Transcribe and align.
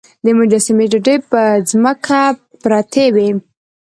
د 0.23 0.25
مجسمې 0.39 0.85
ټوټې 0.91 1.15
په 1.31 1.41
ځمکه 1.69 2.21
پرتې 2.61 3.05
وې. 3.15 3.29